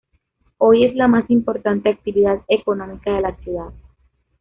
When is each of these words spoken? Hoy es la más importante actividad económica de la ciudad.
Hoy 0.57 0.83
es 0.83 0.95
la 0.95 1.07
más 1.07 1.29
importante 1.29 1.87
actividad 1.91 2.41
económica 2.49 3.13
de 3.13 3.21
la 3.21 3.35
ciudad. 3.35 3.71